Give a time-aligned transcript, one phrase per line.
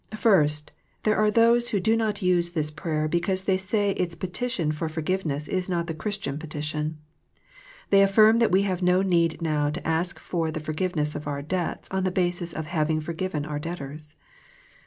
[0.17, 0.71] First,
[1.03, 4.89] there are those who do not use this prayer because they say its petition for
[4.89, 6.97] forgiveness is not the Christian petition.
[7.91, 11.43] They affirm that we have no need now to ask for the forgiveness of our
[11.43, 14.15] debts on the basis of having forgiven our debtors.